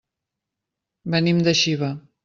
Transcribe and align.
Venim 1.17 1.45
de 1.49 1.55
Xiva. 1.63 1.97